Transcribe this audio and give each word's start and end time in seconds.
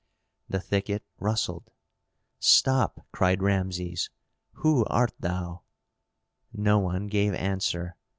The 0.49 0.59
thicket 0.59 1.05
rustled. 1.19 1.69
"Stop!" 2.39 3.05
cried 3.11 3.43
Rameses; 3.43 4.09
"who 4.53 4.83
art 4.85 5.13
thou?" 5.19 5.61
No 6.51 6.79
one 6.79 7.05
gave 7.05 7.35
answer. 7.35 7.95